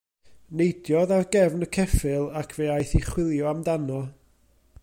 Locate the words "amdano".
3.55-4.01